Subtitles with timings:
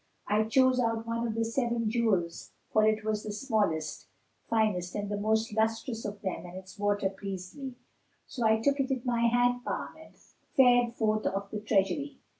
[0.27, 4.07] I chose out one of the seven jewels, for it was the smallest,
[4.49, 7.75] finest and most lustrous of them and its water pleased me;
[8.25, 10.15] so I took it in my hand palm and
[10.55, 12.17] fared forth of the treasury.